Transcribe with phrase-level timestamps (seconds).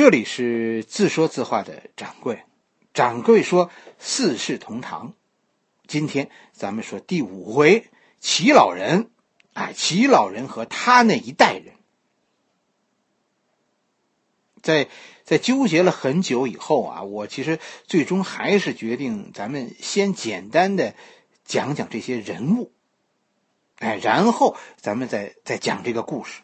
[0.00, 2.42] 这里是自说自话的掌柜，
[2.94, 5.12] 掌柜说四世同堂。
[5.86, 9.10] 今天咱们说第五回，齐老人，
[9.52, 11.74] 哎，齐老人和他那一代人，
[14.62, 14.88] 在
[15.22, 20.94] 在纠结了很久以后啊，我其实最终还是决定，咱们先简单的
[21.44, 22.72] 讲讲这些人物，
[23.76, 26.40] 哎，然后咱们再再讲这个故事。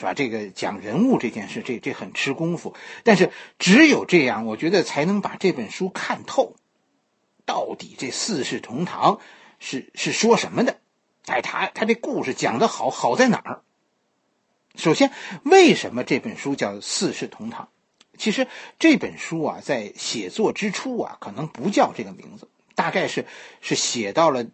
[0.00, 0.14] 是吧？
[0.14, 2.74] 这个讲人物这件事，这这很吃功夫。
[3.04, 6.56] 但是只有这样，我觉得才能把这本书看透。
[7.44, 9.20] 到底这四世同堂
[9.58, 10.80] 是是说什么的？
[11.26, 13.60] 哎，他他这故事讲的好好在哪儿？
[14.74, 15.12] 首先，
[15.44, 17.68] 为什么这本书叫四世同堂？
[18.16, 23.26] 其实这本书啊，在写作之初啊，可能不叫这个名字，大概是
[23.60, 24.46] 是写到了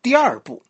[0.00, 0.62] 第二部。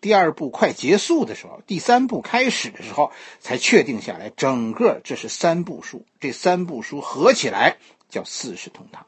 [0.00, 7.76] 第二部快结束的时候，第三部开始的时候，才确定下来，整个这是三部书，这三部书合起来
[8.08, 9.06] 叫四世同堂。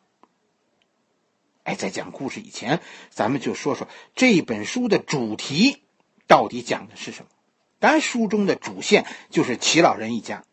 [1.62, 2.80] 哎，在讲故事以前，
[3.10, 5.82] 咱们就说说这本书的主题
[6.26, 7.30] 到底讲的是什么。
[7.78, 10.44] 当然，书中的主线就是齐老人一家，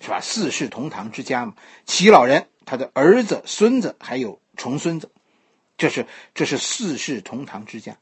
[0.00, 0.20] 是吧？
[0.20, 1.54] 四世同堂之家嘛，
[1.86, 5.10] 齐老人他的儿子、孙子还有重孙子，
[5.78, 7.96] 这是这是四世同堂之家。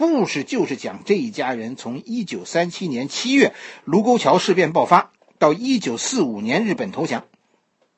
[0.00, 3.52] 故事就是讲这一家人从一九三七年七月
[3.84, 7.26] 卢沟桥事变爆发到一九四五年日本投降，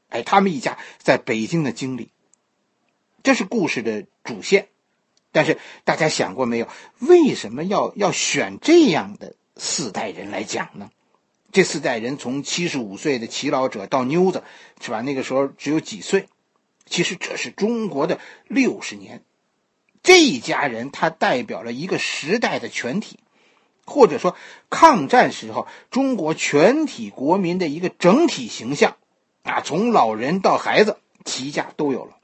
[0.09, 2.11] 哎，他们一家在北京的经历，
[3.23, 4.67] 这是故事的主线。
[5.31, 6.67] 但是大家想过没有，
[6.99, 10.91] 为什么要要选这样的四代人来讲呢？
[11.53, 14.43] 这四代人从七十五岁的齐老者到妞子，
[14.81, 15.03] 是吧？
[15.03, 16.27] 那个时候只有几岁，
[16.85, 19.23] 其实这是中国的六十年。
[20.03, 23.21] 这一家人，他代表了一个时代的全体，
[23.85, 24.37] 或者说
[24.69, 28.97] 抗战时候中国全体国民的一个整体形象，
[29.45, 32.17] 啊，从老人到孩子，齐家都有了。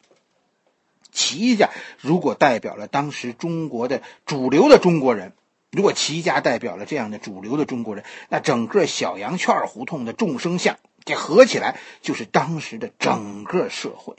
[1.12, 5.32] 齐家如果代表了当时中国的主流的中国人，
[5.70, 14.16] 如果齐家代表了这样的主流的中国人，那整个小羊圈胡同的众生相，这合起来就是当时的整个社会。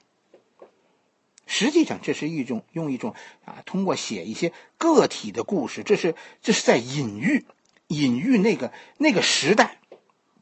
[1.52, 7.44] 实际上，这是一种用一种啊，通过写一些个体的故事，这是这是在隐喻，
[7.88, 9.80] 隐喻那个那个时代，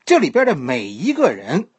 [0.03, 1.69] 这里边的每一个人，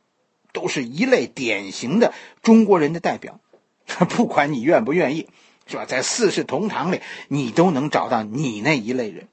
[0.54, 3.38] 都是一类典型的中国人的代表，
[4.08, 5.28] 不管你愿不愿意，
[5.66, 5.84] 是吧？
[5.84, 9.28] 在四世同堂里，你都能找到你那一类人。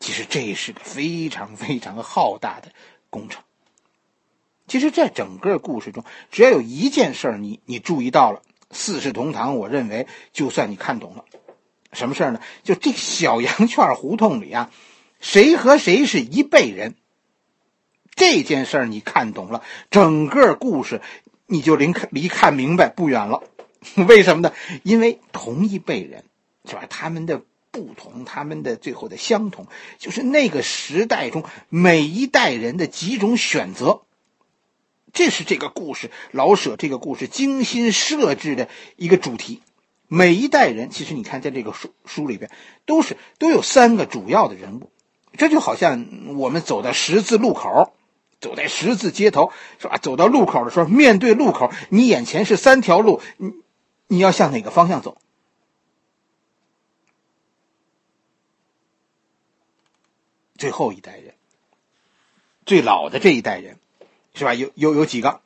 [0.00, 2.72] 其实这是个非常非常浩大的
[3.08, 3.44] 工程。
[4.72, 8.40] 其实，在整个故事中，只要有一件事儿，你你注意到了，
[8.70, 11.26] 四世同堂，我认为就算你看懂了。
[11.92, 12.40] 什么事儿呢？
[12.62, 14.70] 就这小羊圈胡同里啊，
[15.20, 16.94] 谁和谁是一辈人？
[18.14, 21.02] 这件事儿你看懂了，整个故事
[21.44, 23.42] 你就离离看明白不远了。
[24.08, 24.54] 为什么呢？
[24.84, 26.24] 因为同一辈人，
[26.64, 26.86] 是吧？
[26.88, 29.66] 他们的不同，他们的最后的相同，
[29.98, 34.00] 就是那个时代中每一代人的几种选择。
[35.12, 39.62] 这是这个故事老舍这个故事精心设置的一个主题。
[40.08, 42.50] 每一代人，其实你看，在这个书书里边，
[42.84, 44.90] 都是都有三个主要的人物。
[45.38, 47.94] 这就好像我们走到十字路口，
[48.40, 49.96] 走在十字街头，是吧？
[49.96, 53.52] 走到路口的时候，面对路口，你眼前是三条路，你
[54.08, 55.16] 你要向哪个方向走？
[60.58, 61.34] 最后一代人，
[62.66, 63.78] 最老的这一代人。
[64.34, 64.54] 是吧？
[64.54, 65.40] 有有有几个？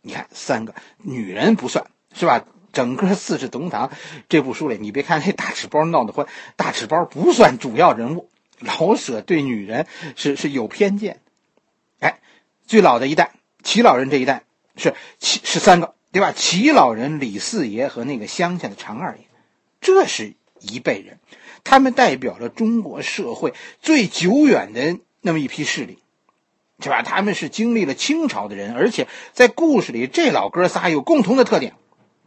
[0.00, 2.44] 你看，三个女人不算是吧？
[2.72, 3.88] 整个《四世同堂》
[4.28, 8.30] 这部书里，你别看那大纸包闹得欢，大纸包不算主要人物。
[8.60, 11.20] 老舍对女人是是有偏见。
[11.98, 12.20] 哎，
[12.66, 13.32] 最老的一代
[13.62, 14.44] 齐老人这一代
[14.76, 16.32] 是齐是三个，对吧？
[16.32, 19.24] 齐老人、李四爷和那个乡下的常二爷，
[19.80, 21.18] 这是一辈人，
[21.64, 25.98] 他们代表了中国社会最久远的那么一批势力。
[26.80, 27.02] 是吧？
[27.02, 31.74] 他们是经历了清朝的人，而且在故事里，这老哥仨有共同的特点，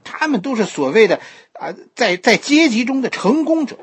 [0.04, 1.22] 他们都是所谓的
[1.54, 3.78] 啊，在在阶级中的成功者，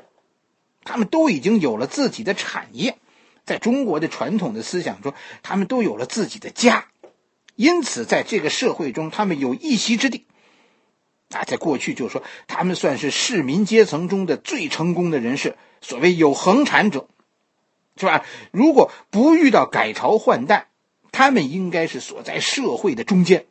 [0.84, 2.98] 他们都已经有了自己的产业，
[3.46, 6.84] 在中国的传统的思想中，他们都有了自己的家，
[7.56, 10.26] 因此在这个社会中，他们有一席之地。
[11.30, 17.08] 啊，在过去就说他们算是市民阶层中的最成功的人士，所谓有恒产者。
[17.98, 18.24] 是吧？
[18.50, 20.68] 如果不遇到改朝换代，
[21.12, 23.46] 他们应该是所在社会的中间。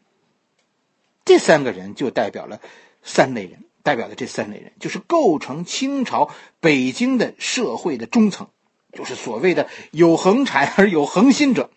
[1.25, 2.61] 这三个人就代表了
[3.03, 6.29] 三类人，代表的这三类人就是构成清朝
[6.61, 8.47] 北京的社会的中层，
[8.93, 11.69] 就是所谓的有恒产而有恒心者。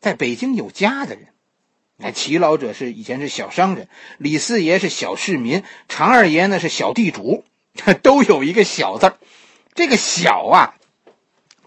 [0.00, 1.28] 在北京有家的人，
[1.96, 3.88] 那齐老者是以前是小商人，
[4.18, 7.44] 李四爷是小市民，常二爷呢是小地主，
[8.02, 9.14] 都有一个小字
[9.74, 10.74] 这个小啊，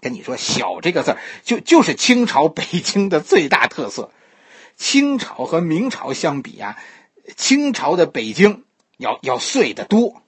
[0.00, 4.10] 跟你说“小”这个字就就是清朝北京的最大特色。
[4.76, 6.76] 清朝和明朝相比啊，
[7.36, 8.64] 清朝的北京
[8.96, 10.22] 要要碎得多。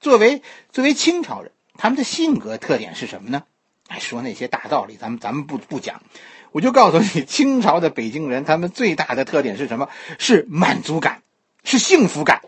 [0.00, 0.42] 作为
[0.72, 3.44] 作为清朝人，他们的性格特点是什么呢？
[3.86, 6.02] 哎，说那些大道理，咱们咱们不不讲。
[6.50, 9.88] 我就告诉你，清朝的北京人，他们最大的特点是什么？
[10.18, 11.22] 是满足感，
[11.62, 12.42] 是幸福感。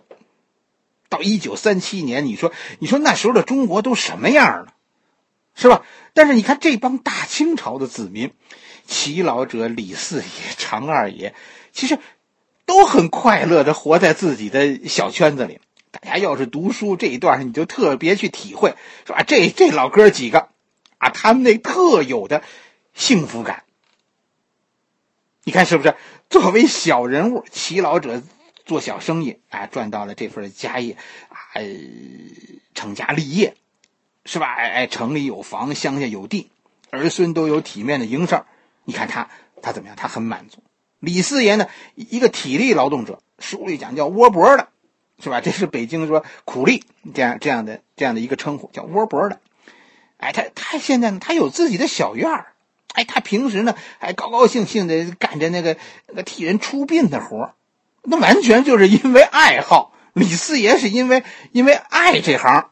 [1.09, 4.75] 到一九三七年，你说，你说那时候的中国都什么样了，
[5.59, 5.85] 是吧？
[6.15, 8.33] 但是你看这帮大清朝的子民，
[8.87, 10.25] 齐老者、李四爷、
[10.57, 11.35] 常二爷，
[11.73, 11.99] 其实
[12.65, 15.61] 都很快乐的活在自己的小圈子里。
[15.91, 19.25] 大家要是读书这一段，你就特别去体会，是吧？
[19.27, 20.49] 这这老哥几个，
[20.99, 22.43] 啊，他们那特有的
[22.95, 23.65] 幸福感。
[25.43, 25.97] 你看是不是？
[26.31, 28.23] 作为小人物，齐老者
[28.65, 30.97] 做小生意，啊，赚到了这份家业，
[31.31, 31.59] 啊，
[32.75, 33.57] 成家立业，
[34.29, 34.53] 是吧？
[34.53, 36.51] 哎哎，城里有房，乡下有地，
[36.91, 38.45] 儿孙都有体面的营生。
[38.85, 39.31] 你看他，
[39.63, 39.97] 他怎么样？
[39.97, 40.59] 他很满足。
[41.01, 44.69] 李四爷呢，一个体力劳动者，书里讲叫窝脖的，
[45.19, 45.41] 是吧？
[45.41, 46.85] 这是北京说苦力
[47.15, 49.41] 这样这样的这样的一个称呼，叫窝脖的。
[50.19, 52.49] 哎，他他现在呢，他有自己的小院儿。
[52.93, 57.55] 哎，他平时呢还高高兴兴的干着那个那个替人出殡的活
[58.03, 59.95] 那完全就是因为爱好。
[60.13, 62.69] 李四爷是因为因为爱这行。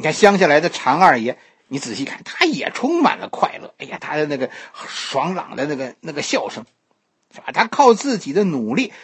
[0.00, 1.36] 你看乡下来的常二爷，
[1.68, 3.74] 你仔细看，他也充满了快乐。
[3.76, 4.48] 哎呀，他的那个
[4.88, 6.64] 爽朗的那个那个笑声，
[7.34, 7.52] 是吧？
[7.52, 8.94] 他靠自己的努力，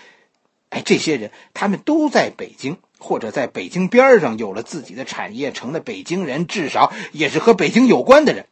[0.70, 8.46] 哎，这些人他们都在北京或者在北京边上有了自己的产业，成了北京人，至少也是和北京有关的人。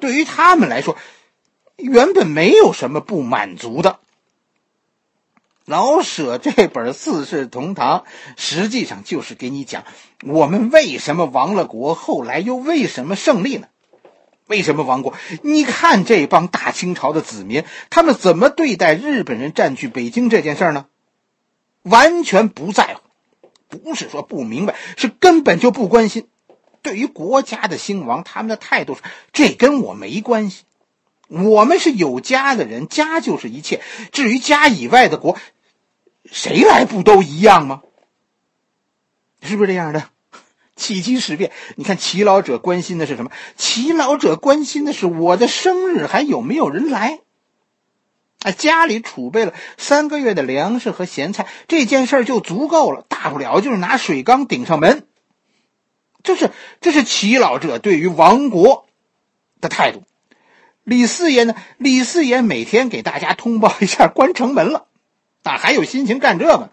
[0.00, 0.96] 对于他们来说，
[1.76, 4.00] 原本没有什么不满足的。
[5.66, 8.00] 老舍这本《四世同堂》
[8.36, 9.84] 实际上就是给你讲
[10.22, 13.66] 我们为什么亡了国，后来又为什么胜利呢？
[14.46, 15.12] 为什么亡国？
[15.42, 20.86] 你看这帮大清朝的子民，他们怎么对待日本人占据北京这件事呢？
[21.82, 26.28] 完全不在乎，不是说不明白，是根本就不关心。
[26.80, 29.00] 对于国家的兴亡，他们的态度是：
[29.32, 30.62] 这跟我没关系。
[31.26, 33.82] 我们是有家的人，家就是一切。
[34.12, 35.36] 至于家以外的国，
[36.30, 37.82] 谁来不都一样吗？
[39.42, 40.08] 是不是这样的？
[40.74, 43.30] 七七事变，你看齐老者关心的是什么？
[43.56, 47.20] 齐老者关心的是我的生日还有没有人来。
[48.40, 53.04] 啊，家里储备了三个月的粮食和咸菜，这件事就足够了。
[53.08, 55.06] 大不了就是拿水缸顶上门。
[56.22, 56.50] 这是
[56.80, 58.86] 这是齐老者对于亡国
[59.60, 60.02] 的态度。
[60.84, 61.54] 李四爷呢？
[61.78, 64.86] 李四爷每天给大家通报一下关城门了，
[65.46, 66.70] 哪，还有心情干这个？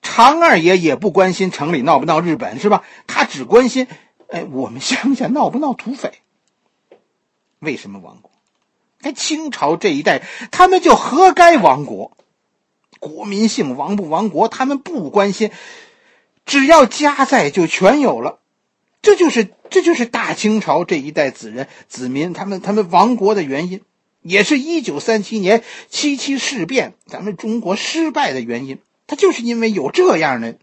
[0.00, 2.82] 常二爷也不关心城里闹不闹日本，是吧？
[3.06, 3.86] 他只关心，
[4.28, 6.14] 哎，我们乡下闹不闹土匪？
[7.60, 8.30] 为什么亡国？
[9.00, 12.16] 在清朝这一代，他们就活该亡国。
[12.98, 15.50] 国民性亡不亡国，他们不关心，
[16.46, 18.38] 只要家在就全有了。
[19.02, 23.82] 这就是这就是大清朝这一代子人子民他们他们亡国的原因，
[24.22, 28.78] 也是一九三七年七七事变咱们中国失败的原因。
[29.06, 30.56] 他就是因为有这样的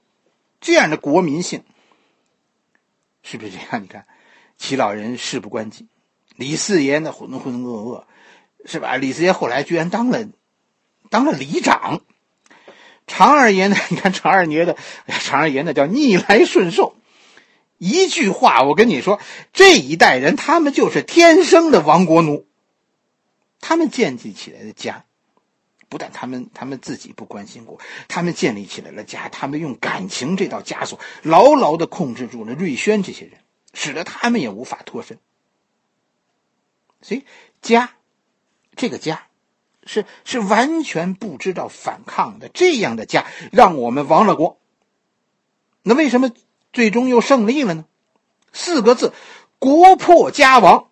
[0.59, 1.63] 这样的国民性，
[3.21, 3.83] 是不是这样？
[3.83, 4.07] 你看，
[4.57, 5.85] 齐老人事不关己，
[6.35, 8.03] 李四爷呢浑浑噩噩，
[8.65, 8.97] 是吧？
[8.97, 10.27] 李四爷后来居然当了
[11.11, 12.01] 当了里长，
[13.05, 13.75] 常二爷呢？
[13.89, 14.73] 你看常二爷的，
[15.05, 16.95] 哎呀，常二爷那叫逆来顺受。
[17.77, 19.19] 一句话，我跟你说，
[19.53, 22.47] 这一代人他们就是天生的亡国奴。
[23.59, 25.05] 他们建立起来的家，
[25.89, 33.39] 不但他们他们自己不关心国，他们建立起来了家，他们用感情这道枷锁牢牢的控制住了瑞轩这些人，
[33.73, 35.19] 使得他们也无法脱身。
[37.01, 37.25] 所以，
[37.61, 37.93] 家，
[38.75, 39.27] 这个家，
[39.85, 42.49] 是是完全不知道反抗的。
[42.49, 44.59] 这样的家，让我们亡了国。
[45.81, 46.31] 那为什么？
[46.71, 47.85] 最终又胜利了呢？
[48.53, 49.11] 四个字：
[49.57, 50.88] 国破家亡。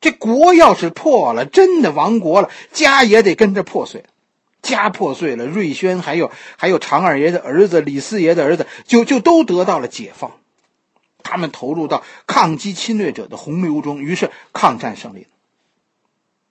[0.00, 4.04] 这国要是破了，真的亡国了，家也得跟着破碎。
[4.62, 10.32] 家破碎了，瑞轩还有还有常二爷的儿子李四爷的儿子，就就都得到了解放。
[11.22, 15.28] 他们投入到抗击侵略者的洪流中，于是抗战胜利了。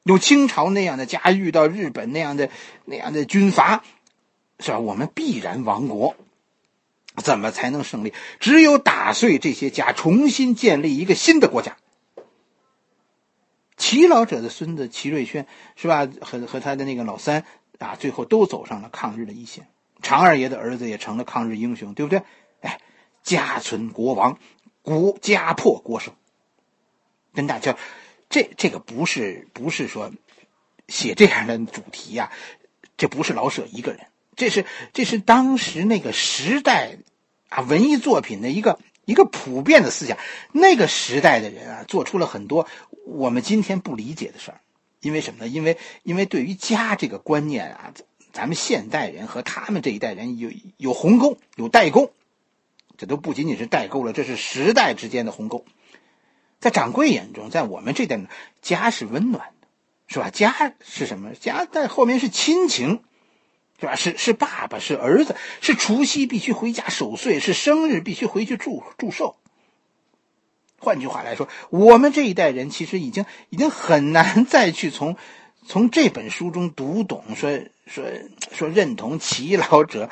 [0.04, 2.50] 有清朝那样的家遇到日本那样的
[2.86, 3.84] 那样的军阀，
[4.60, 4.80] 是吧？
[4.80, 6.16] 我们必然亡国。
[7.18, 8.14] 怎么才能胜利？
[8.40, 11.76] 只有打碎这些家，重新建立一个新的国家。
[13.78, 16.08] 齐老者的孙子齐瑞轩是吧？
[16.22, 17.46] 和和他的那个老三
[17.78, 19.68] 啊，最后都走上了抗日的一线。
[20.02, 22.24] 常二爷的儿子也成了抗日英雄，对不对？
[22.62, 22.82] 哎，
[23.24, 24.40] 家存国亡，
[24.82, 26.14] 国家破国胜。
[27.34, 27.78] 跟大家，
[28.30, 30.12] 这这个不是不是说
[30.88, 32.32] 写这样的主题呀？
[32.98, 36.98] 这不是老舍一个人，这是这是当时那个时代
[37.50, 40.18] 啊文艺作品的一个一个普遍的思想。
[40.52, 42.68] 那个时代的人啊，做出了很多
[43.06, 44.60] 我们今天不理解的事儿。
[45.00, 45.48] 因为什么呢？
[45.48, 47.94] 因为因为对于家这个观念啊，
[48.34, 52.12] 咱们现代人和他们这一代人有有鸿沟，有代沟。
[52.98, 55.66] 这都不仅仅是代沟了，这是时代之间的鸿沟。
[56.60, 58.20] 在掌柜眼中，在我们这代，
[58.62, 59.68] 家是温暖的，
[60.08, 60.32] 是吧？
[60.32, 61.36] 家是什么？
[61.36, 63.04] 家在后面是亲情，
[63.80, 63.96] 是吧？
[63.96, 69.36] 是是爸爸，是儿子，是除夕必须回家守岁，是生日必须回去祝祝寿。
[70.80, 75.16] 换句话来说，我们这一代人其实已经已经很难再去从
[75.66, 78.04] 从这本书中读懂，说说
[78.52, 80.10] 说认同齐老者、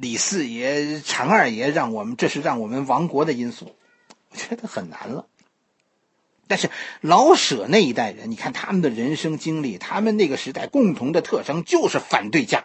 [0.00, 3.76] 李四爷、常二爷，让我们这是让我们亡国的因素，
[4.30, 5.26] 我觉得很难了。
[6.48, 6.70] 但是
[7.00, 12.64] 老舍那一代人，你看他们的人生经历，他们那个时代共同的特征就是反对家。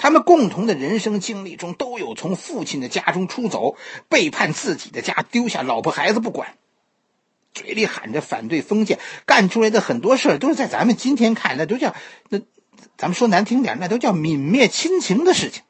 [0.00, 3.76] 他们共同的人生经历中都有从父亲的家中出走，
[4.08, 6.56] 背叛自己的家，丢下老婆孩子不管，
[7.52, 11.94] 嘴里喊着反对封建，干出来的很多事儿都是在咱们今天看，那都叫
[12.30, 12.40] 那，
[12.96, 15.62] 咱们说难听点，那都叫泯灭亲情的事情。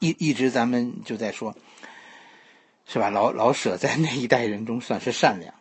[0.00, 1.56] 一一直咱们就在说。
[2.86, 3.08] 是吧？
[3.08, 5.54] 老老舍在那一代人中算是善良，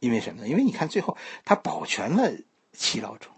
[0.00, 0.48] 因为什么呢？
[0.48, 2.32] 因为你看最后他保全了
[2.72, 3.28] 齐老者，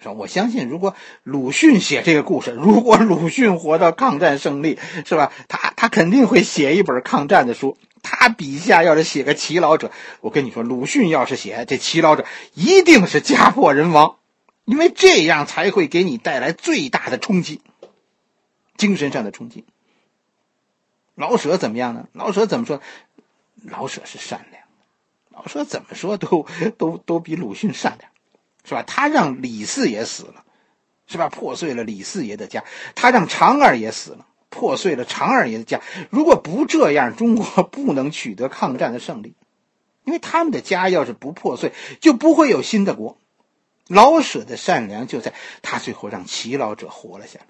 [0.00, 0.12] 是吧？
[0.12, 5.32] 我相信，如果鲁迅写这个故事，如果鲁迅活到抗战胜利，是吧？
[5.48, 7.76] 他他肯定会写一本抗战的书。
[8.02, 9.90] 他笔下要是写个齐老者，
[10.20, 12.24] 我跟你说，鲁迅要是写这齐老者，
[12.54, 14.16] 一定是家破人亡，
[14.64, 17.60] 因为这样才会给你带来最大的冲击，
[18.76, 19.64] 精神上的冲击。
[21.16, 22.06] 老舍怎么样呢？
[22.12, 22.80] 老舍怎么说？
[23.64, 24.62] 老舍是善良，
[25.30, 26.46] 老舍怎么说都
[26.78, 28.10] 都都比鲁迅善良，
[28.64, 28.82] 是吧？
[28.82, 30.44] 他让李四爷死了，
[31.06, 31.28] 是吧？
[31.28, 32.64] 破碎了李四爷的家。
[32.94, 35.80] 他让常二爷死了，破碎了常二爷的家。
[36.10, 39.34] 如果不这样，中国 不能取得抗战的胜利，
[40.04, 43.18] 因为他们的家要是不破碎，就不会有新的国。
[43.86, 47.46] 老舍的善良就在他最后让齐老者活了下来，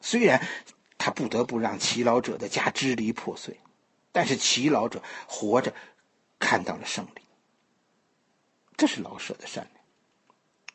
[0.00, 0.46] 虽然。
[1.02, 3.58] 他不得不让齐老者的家支离破碎，
[4.12, 5.72] 但是齐老者活着，
[6.38, 7.22] 看到了胜利。
[8.76, 9.79] 这是老舍的善良。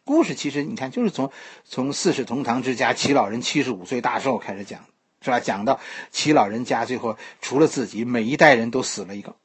[0.06, 1.32] 故事其实你看，就是从
[1.66, 4.86] 从四世同堂之家齐老人七十五岁大寿开始讲，
[5.22, 5.40] 是吧？
[5.40, 5.80] 讲到
[6.12, 9.36] 齐老人家最后除了自己，每一代人都死了一个，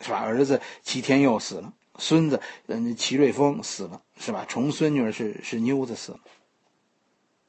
[0.00, 0.20] 是吧？
[0.20, 4.46] 儿子齐天佑死了，孙子嗯齐瑞峰死了，是吧？
[4.48, 6.20] 重孙女是是妞子死了。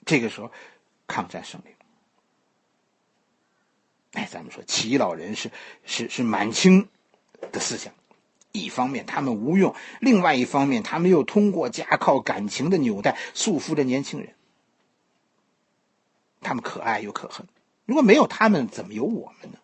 [0.03, 0.51] 这个时候，
[1.05, 1.75] 抗战胜利了。
[4.13, 5.51] 哎，咱们说齐老人是
[5.85, 6.87] 是是满清
[7.51, 7.93] 的思想，
[8.55, 14.29] 一方面他们无用，另外一方面他们又通过家靠感情的纽带束缚着年轻人。
[16.41, 17.47] 他们可爱又可恨，
[17.85, 19.57] 如果没有他们，怎么有我们呢？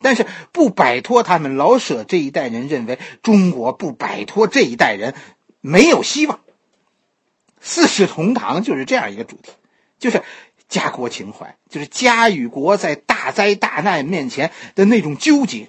[0.00, 5.14] 但是不摆脱他们，老舍这一代人认为中国不摆脱这一代人
[5.60, 6.40] 没有希望。
[7.60, 9.52] 四世同堂就是这样一个主题，
[9.98, 10.22] 就是。
[10.68, 15.68] 家国情怀就是家与国在大灾大难面前的那种纠结。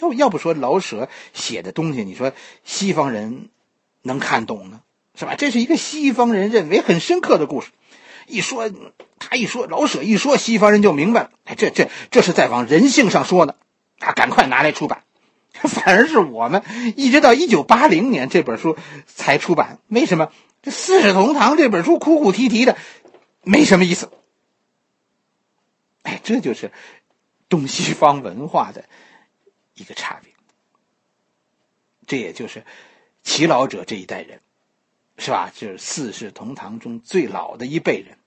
[0.00, 2.32] 要要不说老舍写的东西，你说
[2.64, 3.48] 西方人
[4.02, 4.80] 能看懂呢，
[5.14, 5.34] 是吧？
[5.36, 7.70] 这是一个西方人认为很深刻的故事。
[8.26, 8.70] 一说
[9.18, 11.30] 他一说老舍一说，西方人就明白了。
[11.44, 13.54] 哎，这这这是在往人性上说呢，
[13.98, 15.04] 啊，赶快拿来出版。
[15.52, 16.62] 反而是我们
[16.96, 18.76] 一直到一九八零年这本书
[19.06, 19.78] 才出版。
[19.88, 20.30] 为什么？
[20.62, 22.76] 这《四世同堂》这本书哭哭啼啼的。
[23.42, 24.10] 没什么意思，
[26.02, 26.70] 哎，这就是
[27.48, 28.84] 东西方文化的
[29.80, 30.32] 一个差别。
[32.06, 32.64] 这也就是
[33.22, 34.40] 齐老者这一代人，
[35.16, 35.50] 是吧？
[35.54, 38.18] 就是四世同堂中最老的一辈人，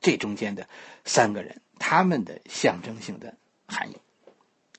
[0.00, 0.68] 这中间的
[1.04, 3.34] 三个人，他们的象征性的
[3.66, 3.96] 含义。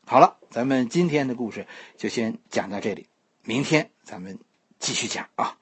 [0.06, 1.66] 好了，咱们今天的故事
[1.98, 3.08] 就先讲到这里，
[3.44, 4.38] 明天咱们
[4.80, 5.58] 继续讲啊。